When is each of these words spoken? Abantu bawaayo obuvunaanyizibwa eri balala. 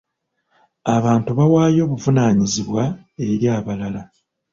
Abantu 0.95 1.29
bawaayo 1.37 1.79
obuvunaanyizibwa 1.85 2.83
eri 3.23 3.37
balala. 3.65 4.01